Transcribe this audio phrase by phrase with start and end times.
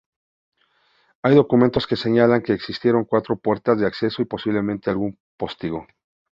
[1.21, 5.85] Hay documentación que señala que existieron cuatro puertas de acceso y posiblemente algún postigo.